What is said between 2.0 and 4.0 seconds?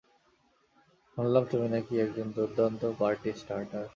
একজন দুর্দান্ত party starter.